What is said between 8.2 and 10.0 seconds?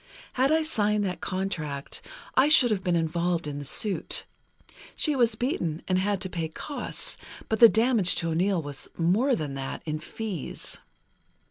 O'Neill was more than that, in